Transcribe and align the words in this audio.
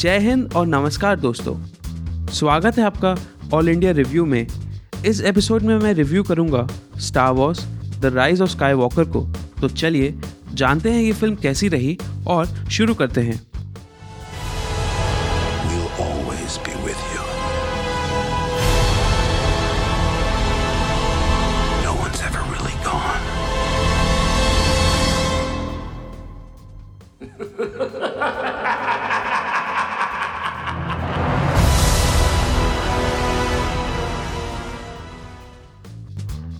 जय 0.00 0.18
हिंद 0.18 0.52
और 0.52 0.66
नमस्कार 0.66 1.20
दोस्तों। 1.20 1.54
स्वागत 2.26 2.78
है 2.78 2.84
आपका 2.84 3.16
ऑल 3.54 3.68
इंडिया 3.68 3.92
रिव्यू 3.92 4.24
में। 4.26 4.46
इस 5.06 5.20
एपिसोड 5.20 5.62
में 5.62 5.78
मैं 5.78 5.94
रिव्यू 5.94 6.22
करूँगा 6.22 6.68
Star 6.98 7.32
Wars 7.32 7.64
the 8.00 8.06
Rise 8.06 8.40
of 8.40 8.50
Skywalker 8.72 9.04
को। 9.04 9.20
तो 9.60 9.68
चलिए, 9.68 10.14
जानते 10.54 10.90
हैं 10.90 11.02
ये 11.02 11.12
फ़िल्म 11.12 11.34
कैसी 11.34 11.68
रही 11.68 11.98
और 12.26 12.46
शुरू 12.46 12.94
करते 12.94 13.20
हैं। 13.20 13.49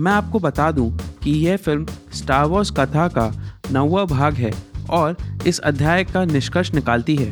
मैं 0.00 0.12
आपको 0.12 0.38
बता 0.38 0.70
दूँ 0.72 0.90
कि 1.22 1.30
यह 1.38 1.56
फ़िल्म 1.56 1.86
स्टार 2.14 2.44
वॉर्स 2.46 2.70
कथा 2.70 3.06
का 3.08 3.30
नौवा 3.72 4.04
भाग 4.04 4.34
है 4.34 4.52
और 4.90 5.16
इस 5.46 5.58
अध्याय 5.60 6.04
का 6.04 6.24
निष्कर्ष 6.24 6.72
निकालती 6.74 7.16
है। 7.16 7.30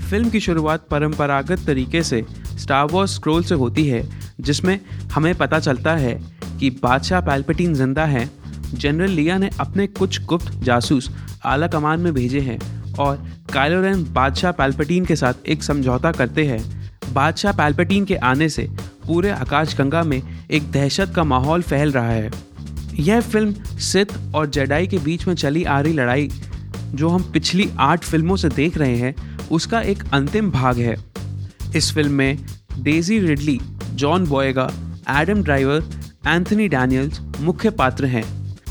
फ़िल्म 0.00 0.30
की 0.30 0.40
शुरुआत 0.40 0.86
परंपरागत 0.90 1.66
तरीके 1.66 2.02
से 2.02 2.24
स्टार 2.58 2.86
वॉर्स 2.86 3.14
स्क्रोल 3.14 3.42
से 3.42 3.54
होती 3.54 3.86
है, 3.88 4.02
जिसमें 4.40 4.78
हमें 5.12 5.34
पता 5.34 5.58
चलता 5.58 5.94
है 5.96 6.14
कि 6.60 6.70
बादशाह 6.82 7.20
पैल्पटीन 7.20 7.74
ज़िंदा 7.74 8.04
हैं। 8.04 8.30
जनरल 8.74 9.10
लिया 9.10 9.38
ने 9.38 9.50
अपने 9.60 9.86
कुछ 9.88 10.24
गुप्त 10.24 10.52
जासूस 10.64 11.10
आला 11.44 11.66
कमान 11.66 12.00
में 12.00 12.12
भेजे 12.14 12.40
हैं 12.40 12.58
और 12.94 13.24
काइलोरेन 13.52 14.04
बादशाह 14.12 14.52
पैल्पटीन 14.52 15.04
के 15.04 15.16
साथ 15.16 15.46
एक 15.46 15.62
समझौता 15.62 16.12
करते 16.12 16.46
हैं। 16.46 16.60
बादशाह 17.12 17.52
पैल्पटीन 17.52 18.04
के 18.04 18.16
आने 18.16 18.48
से 18.48 18.68
पूरे 19.06 19.30
आकाशगंगा 19.30 20.02
में 20.02 20.20
एक 20.50 20.70
दहशत 20.72 21.12
का 21.16 21.24
माहौल 21.24 21.62
फैल 21.62 21.92
रहा 21.92 22.10
है। 22.10 22.30
यह 22.98 23.20
फ़िल्म 23.20 23.78
सिथ 23.80 24.34
और 24.34 24.46
जेडाई 24.46 24.86
के 24.86 24.98
बीच 24.98 25.26
में 25.28 25.34
चली 25.34 25.64
आ 25.64 25.80
रही 25.80 25.92
लड़ाई, 25.92 26.28
जो 26.94 27.08
हम 27.08 27.30
पिछली 27.32 27.68
आठ 27.78 28.04
फ़िल्मों 28.04 28.36
से 28.36 28.48
देख 28.48 28.78
रहे 28.78 28.96
हैं, 28.96 29.14
उसका 29.50 29.80
एक 29.82 30.02
अंतिम 30.12 30.50
भाग 30.50 30.78
है। 30.78 30.96
इस 31.76 31.92
फ़िल्म 31.94 32.12
में 32.12 32.38
Daisy 32.78 33.18
Ridley, 33.18 33.58
John 33.94 34.26
Boyega 34.26 34.70
Adam 35.10 35.42
Driver, 35.42 35.84
Anthony 36.26 36.68
Daniels 36.68 37.20
मुख्य 37.40 37.70
पात्र 37.70 38.06
हैं। 38.06 38.24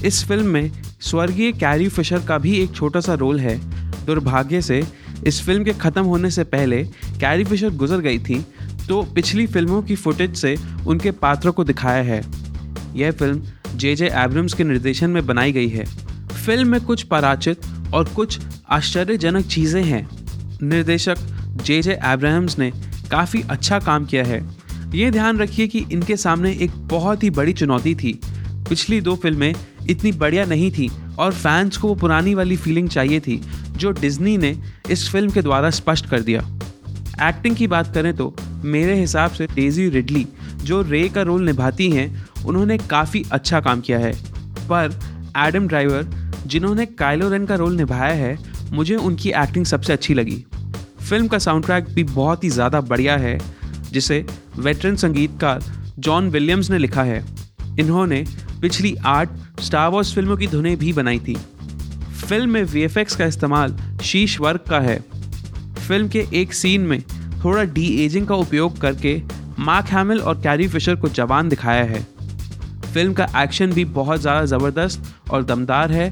इस 0.03 0.23
फ़िल्म 0.27 0.45
में 0.45 0.71
स्वर्गीय 1.01 1.51
कैरी 1.51 1.87
फिशर 1.89 2.25
का 2.27 2.37
भी 2.37 2.57
एक 2.59 2.73
छोटा 2.75 2.99
सा 2.99 3.13
रोल 3.13 3.39
है। 3.39 3.57
दुर्भाग्य 4.05 4.61
से, 4.61 4.83
इस 5.27 5.41
फ़िल्म 5.41 5.63
के 5.63 5.73
ख़त्म 5.73 6.03
होने 6.03 6.29
से 6.31 6.43
पहले 6.45 6.83
कैरी 7.19 7.43
फिशर 7.43 7.69
गुजर 7.73 7.99
गई 7.99 8.19
थी 8.19 8.45
तो 8.89 9.01
पिछली 9.15 9.45
फ़िल्मों 9.47 9.81
की 9.81 9.95
फुटेज 9.95 10.35
से 10.35 10.55
उनके 10.87 11.11
पात्रों 11.11 11.53
को 11.53 11.63
दिखाया 11.63 12.03
है। 12.03 12.21
यह 12.95 13.11
फ़िल्म 13.11 13.77
जे 13.77 13.95
जे 13.95 14.09
एब्रम्स 14.15 14.53
के 14.53 14.63
निर्देशन 14.63 15.09
में 15.09 15.25
बनाई 15.25 15.51
गई 15.51 15.67
है। 15.67 15.85
फ़िल्म 16.45 16.67
में 16.67 16.81
कुछ 16.81 17.03
पराचित 17.03 17.65
और 17.93 18.09
कुछ 18.09 18.39
आश्चर्यजनक 18.69 19.45
चीज़ें 19.45 19.83
हैं। 19.83 20.07
निर्देशक 20.63 21.17
जे 21.63 21.81
जे 21.81 21.97
एब्राहम्स 22.05 22.57
ने 22.59 22.71
काफ़ी 23.11 23.41
अच्छा 23.41 23.79
काम 23.79 24.05
किया 24.05 24.23
है। 24.23 24.43
ये 24.93 25.09
ध्यान 25.11 25.37
रखिए 25.37 25.67
कि 25.67 25.85
इनके 25.91 26.17
सामने 26.17 26.51
एक 26.53 26.71
बहुत 26.87 27.23
ही 27.23 27.29
बड़ी 27.29 27.53
चुनौती 27.53 27.95
थी। 27.95 28.19
पिछली 28.69 29.01
दो 29.01 29.15
फ़िल्में 29.15 29.53
इतनी 29.89 30.11
बढ़िया 30.11 30.45
नहीं 30.45 30.71
थी 30.71 30.89
और 31.19 31.33
फैंस 31.33 31.77
को 31.77 31.87
वो 31.87 31.95
पुरानी 31.95 32.33
वाली 32.35 32.55
फीलिंग 32.57 32.89
चाहिए 32.89 33.19
थी, 33.19 33.41
जो 33.77 33.91
डिज्नी 33.91 34.37
ने 34.37 34.55
इस 34.91 35.09
फ़िल्म 35.11 35.31
के 35.31 35.41
द्वारा 35.41 35.69
स्पष्ट 35.69 36.09
कर 36.09 36.21
दिया। 36.21 36.41
एक्टिंग 37.29 37.55
की 37.55 37.67
बात 37.67 37.93
करें 37.93 38.15
तो 38.15 38.35
मेरे 38.65 38.95
हिसाब 38.99 39.31
से 39.31 39.47
डेजी 39.47 39.89
रिडली, 39.89 40.25
जो 40.63 40.81
रे 40.81 41.07
का 41.09 41.21
रोल 41.21 41.45
निभाती 41.45 41.89
हैं, 41.89 42.27
उन्होंने 42.45 42.77
काफ़ी 42.77 43.23
अच्छा 43.31 43.59
काम 43.59 43.81
किया 43.81 43.99
है। 43.99 44.11
पर 44.69 44.99
एडम 45.37 45.67
ड्राइवर, 45.67 46.07
जिन्होंने 46.47 46.85
काइलो 46.85 47.29
रेन 47.29 47.45
का 47.45 47.55
रोल 47.55 47.75
निभाया 47.75 48.13
है, 48.13 48.37
मुझे 48.73 48.95
उनकी 48.95 49.29
एक्टिंग 49.29 49.65
सबसे 49.65 49.93
अच्छी 49.93 50.13
लगी। 50.13 50.43
फ़िल्म 51.09 51.27
का 51.27 51.37
साउंड 51.37 51.65
ट्रैक 51.65 51.85
भी 51.85 52.03
बहुत 52.03 52.43
ही 52.43 52.49
ज़्यादा 52.49 52.81
बढ़िया 52.81 53.17
है, 53.17 53.37
जिसे 53.91 54.25
वेटरन 54.57 54.95
संगीतकार 54.95 55.63
जॉन 55.99 56.29
विलियम्स 56.29 56.69
ने 56.69 56.77
लिखा 56.77 57.03
है। 57.03 57.23
इन्होंने 57.79 58.23
पिछली 58.61 58.95
आठ 59.05 59.29
स्टार 59.61 59.89
वॉर्स 59.89 60.13
फ़िल्मों 60.15 60.37
की 60.37 60.47
धुनें 60.47 60.77
भी 60.77 60.93
बनाई 60.93 61.19
थी। 61.19 61.35
फ़िल्म 62.25 62.49
में 62.49 62.63
वीएफएक्स 62.63 63.15
का 63.15 63.25
इस्तेमाल 63.25 63.77
शीश 64.03 64.39
वर्क 64.39 64.65
का 64.69 64.79
है। 64.79 64.99
फ़िल्म 65.87 66.07
के 66.07 66.25
एक 66.33 66.53
सीन 66.53 66.81
में 66.81 67.01
थोड़ा 67.45 67.63
डी 67.63 67.85
एजिंग 68.05 68.27
का 68.27 68.35
उपयोग 68.35 68.79
करके 68.81 69.21
मार्क 69.59 69.87
हैमिल 69.87 70.19
और 70.19 70.41
कैरी 70.41 70.67
फिशर 70.67 70.95
को 70.95 71.09
जवान 71.09 71.49
दिखाया 71.49 71.83
है। 71.83 72.01
फ़िल्म 72.93 73.13
का 73.13 73.27
एक्शन 73.37 73.71
भी 73.71 73.85
बहुत 73.93 74.21
ज़्यादा 74.21 74.45
ज़बरदस्त 74.47 75.13
और 75.31 75.43
दमदार 75.43 75.91
है। 75.91 76.09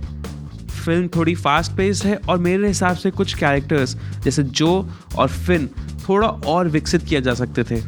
फ़िल्म 0.86 1.08
थोड़ी 1.08 1.36
फास्ट 1.36 1.72
पेस 1.78 2.04
है 2.06 2.16
और 2.30 2.38
मेरे 2.40 2.68
हिसाब 2.68 2.96
से 2.96 3.12
कुछ 3.12 3.34
कैरेक्टर्स 3.34 3.96
जैसे 4.24 4.44
जो 4.44 4.70
और 5.18 5.28
फिन, 5.30 5.68
थोड़ा 6.08 6.28
और 6.28 6.68
विकसित 6.70 7.04
किया 7.04 7.20
जा 7.20 7.34
सकते 7.34 7.64
थे। 7.64 7.82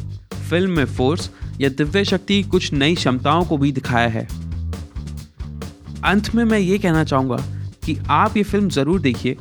फ़िल्म 0.50 0.72
में 0.72 0.86
फोर्स 0.88 1.30
या 1.62 1.70
दिव्य 1.70 2.04
शक्ति 2.06 2.42
की 2.44 2.50
कुछ 2.50 2.74
नई 2.74 2.96
क्षमताओं 2.96 3.46
को 3.46 3.58
भी 3.58 3.72
दिखाया 3.72 4.08
है। 4.10 4.28
अंत 6.04 6.34
में 6.36 6.44
मैं 6.44 6.60
ये 6.60 6.78
कहना 6.78 7.04
चाहूँगा 7.04 7.38
कि 7.86 7.98
आप 8.12 8.38
ये 8.38 8.44
फ़िल्म 8.44 8.70
ज़रूर 8.70 9.02
देखिए। 9.02 9.38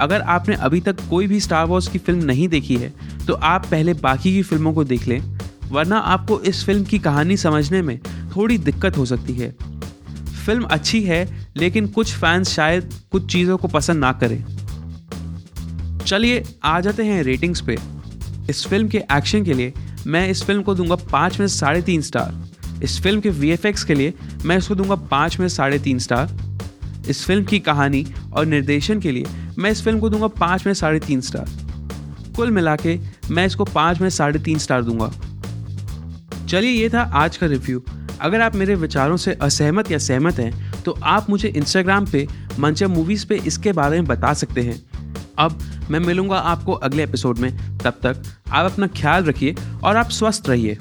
अगर 0.00 0.20
आपने 0.22 0.54
अभी 0.56 0.80
तक 0.80 1.00
कोई 1.10 1.26
भी 1.26 1.40
स्टार 1.40 1.66
वॉर्स 1.66 1.88
की 1.88 1.98
फ़िल्म 1.98 2.24
नहीं 2.24 2.48
देखी 2.48 2.76
है 2.76 2.92
तो 3.26 3.34
आप 3.34 3.66
पहले 3.66 3.94
बाकी 3.94 4.32
की 4.32 4.42
फ़िल्मों 4.42 4.72
को 4.74 4.84
देख 4.84 5.06
लें, 5.06 5.20
वरना 5.70 5.98
आपको 5.98 6.40
इस 6.40 6.64
फ़िल्म 6.64 6.84
की 6.84 6.98
कहानी 6.98 7.36
समझने 7.36 7.82
में 7.82 7.98
थोड़ी 8.36 8.58
दिक्कत 8.58 8.96
हो 8.96 9.04
सकती 9.06 9.32
है। 9.32 9.50
फ़िल्म 10.46 10.64
अच्छी 10.64 11.02
है, 11.02 11.48
लेकिन 11.56 11.86
कुछ 11.86 12.14
फैंस 12.14 12.48
शायद 12.48 12.94
कुछ 13.12 13.32
चीज़ों 13.32 13.56
को 13.56 13.68
पसंद 13.68 14.00
ना 14.00 14.12
करें। 14.12 14.44
चलिए, 16.06 16.42
आ 16.64 16.80
जाते 16.80 17.04
हैं 17.04 17.22
रेटिंग्स 17.22 17.60
पे। 17.60 17.78
इस 18.50 18.66
फ़िल्म 18.66 18.88
के 18.88 18.98
एक्शन 19.12 19.44
के 19.44 19.54
लिए 19.54 19.72
मैं 20.06 20.28
इस 20.28 20.42
फ़िल्म 20.42 20.62
को 20.62 20.74
दूँगा 20.74 20.96
पाँच 21.12 21.40
में 21.40 21.46
साढ़े 21.46 21.82
तीन 21.82 22.02
स्टार 22.02 22.82
इस 22.82 23.00
फ़िल्म 23.02 23.20
के 23.20 23.30
वीएफएक्स 23.30 23.84
के 23.84 23.94
लिए 23.94 24.14
मैं 24.44 24.56
इसको 24.58 24.74
दूँगा 24.74 24.94
पाँच 24.94 25.38
में 25.40 25.48
साढ़े 25.48 25.78
तीन 25.78 25.98
स्टार 25.98 26.36
इस 27.08 27.24
फ़िल्म 27.24 27.44
की 27.44 27.58
कहानी 27.58 28.04
और 28.32 28.46
निर्देशन 28.46 29.00
के 29.00 29.10
लिए 29.10 29.24
मैं 29.58 29.70
इस 29.70 29.82
फ़िल्म 29.82 30.00
को 30.00 30.08
दूँगा 30.10 30.26
पाँच 30.26 30.66
में 30.66 30.74
साढ़े 30.74 31.00
तीन 31.00 31.20
स्टार 31.20 31.50
कुल 32.36 32.50
मिला 32.50 32.76
के 32.76 32.98
मैं 33.30 33.46
इसको 33.46 33.64
पाँच 33.64 34.00
में 34.00 34.08
साढ़े 34.10 34.38
तीन 34.38 34.58
स्टार 34.58 34.82
दूँगा। 34.82 35.10
चलिए, 36.46 36.70
ये 36.70 36.88
था 36.90 37.02
आज 37.14 37.36
का 37.36 37.46
रिव्यू 37.46 37.82
अगर 38.20 38.40
आप 38.40 38.54
मेरे 38.54 38.74
विचारों 38.74 39.16
से 39.16 39.32
असहमत 39.32 39.90
या 39.90 39.98
सहमत 39.98 40.38
हैं 40.38 40.82
तो 40.82 40.92
आप 41.02 41.30
मुझे 41.30 41.48
इंस्टाग्राम 41.48 42.06
पे, 42.06 42.26
मंचा 42.58 42.88
मूवीज़ 42.88 43.26
पे 43.26 43.36
इसके 43.46 43.72
बारे 43.72 43.96
में 43.96 44.06
बता 44.06 44.32
सकते 44.34 44.62
हैं। 44.62 44.80
अब 45.38 45.58
मैं 45.90 46.00
मिलूँगा 46.00 46.38
आपको 46.38 46.72
अगले 46.72 47.02
एपिसोड 47.04 47.38
में। 47.38 47.78
तब 47.78 47.98
तक 48.02 48.22
आप 48.48 48.70
अपना 48.72 48.86
ख्याल 48.96 49.24
रखिए 49.24 49.54
और 49.84 49.96
आप 49.96 50.10
स्वस्थ 50.10 50.48
रहिए। 50.48 50.78